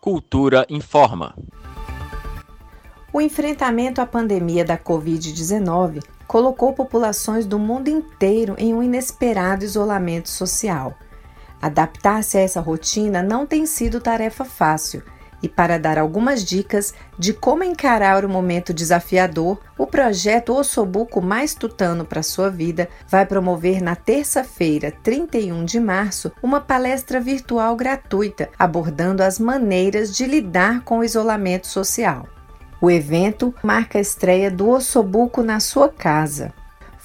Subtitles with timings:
[0.00, 1.34] Cultura informa.
[3.12, 10.28] O enfrentamento à pandemia da Covid-19 colocou populações do mundo inteiro em um inesperado isolamento
[10.28, 10.94] social.
[11.60, 15.02] Adaptar-se a essa rotina não tem sido tarefa fácil
[15.42, 21.54] e para dar algumas dicas de como encarar o momento desafiador, o projeto Ossobuco Mais
[21.54, 28.48] Tutano para sua vida vai promover na terça-feira, 31 de março, uma palestra virtual gratuita
[28.58, 32.26] abordando as maneiras de lidar com o isolamento social.
[32.80, 36.52] O evento marca a estreia do Ossobuco na sua casa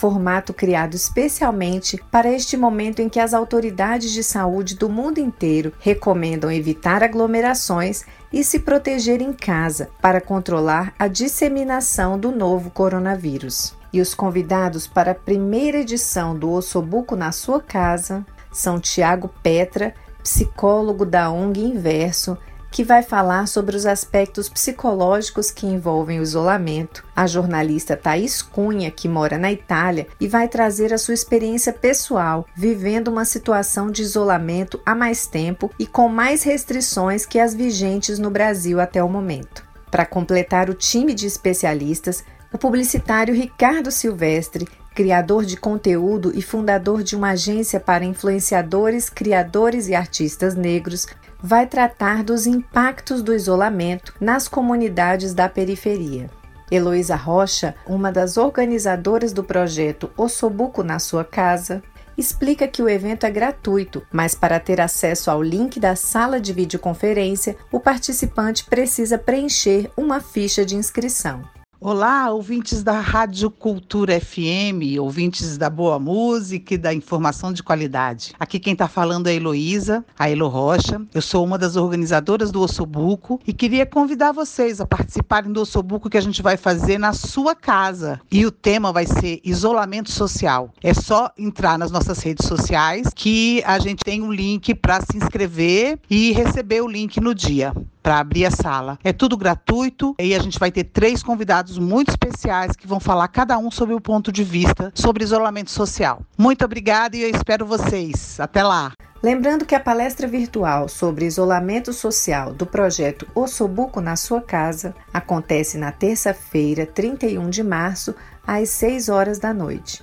[0.00, 5.74] formato criado especialmente para este momento em que as autoridades de saúde do mundo inteiro
[5.78, 13.74] recomendam evitar aglomerações e se proteger em casa para controlar a disseminação do novo coronavírus.
[13.92, 19.94] E os convidados para a primeira edição do Ossobuco na sua casa são Tiago Petra,
[20.22, 22.38] psicólogo da ONG Inverso,
[22.70, 27.04] que vai falar sobre os aspectos psicológicos que envolvem o isolamento.
[27.14, 32.46] A jornalista Thaís Cunha, que mora na Itália, e vai trazer a sua experiência pessoal,
[32.54, 38.18] vivendo uma situação de isolamento há mais tempo e com mais restrições que as vigentes
[38.18, 39.64] no Brasil até o momento.
[39.90, 44.68] Para completar o time de especialistas, o publicitário Ricardo Silvestre
[45.00, 51.06] criador de conteúdo e fundador de uma agência para influenciadores, criadores e artistas negros,
[51.42, 56.28] vai tratar dos impactos do isolamento nas comunidades da periferia.
[56.70, 61.82] Heloísa Rocha, uma das organizadoras do projeto Ossobuco na sua casa,
[62.14, 66.52] explica que o evento é gratuito, mas para ter acesso ao link da sala de
[66.52, 71.42] videoconferência, o participante precisa preencher uma ficha de inscrição.
[71.82, 78.34] Olá, ouvintes da Rádio Cultura FM, ouvintes da boa música e da informação de qualidade.
[78.38, 81.00] Aqui quem está falando é a Heloísa, a Elo Rocha.
[81.14, 86.10] Eu sou uma das organizadoras do Ossobuco e queria convidar vocês a participarem do Ossobuco
[86.10, 88.20] que a gente vai fazer na sua casa.
[88.30, 90.74] E o tema vai ser isolamento social.
[90.82, 95.16] É só entrar nas nossas redes sociais que a gente tem um link para se
[95.16, 97.72] inscrever e receber o link no dia
[98.02, 98.98] para abrir a sala.
[99.04, 103.28] É tudo gratuito e a gente vai ter três convidados muito especiais que vão falar
[103.28, 106.22] cada um sobre o ponto de vista sobre isolamento social.
[106.36, 108.38] Muito obrigada e eu espero vocês.
[108.40, 108.92] Até lá.
[109.22, 115.76] Lembrando que a palestra virtual sobre isolamento social do projeto Ossobuco na sua casa acontece
[115.76, 118.14] na terça-feira, 31 de março,
[118.46, 120.02] às 6 horas da noite.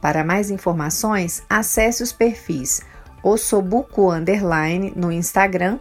[0.00, 2.82] Para mais informações, acesse os perfis
[3.22, 5.78] Ossobuco Underline no Instagram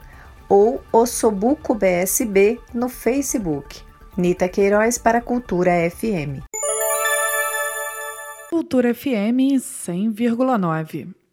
[0.50, 3.82] ou Ossobuco BSB no Facebook.
[4.18, 6.44] Nita Queiroz para Cultura FM.
[8.50, 11.25] Cultura FM 100,9.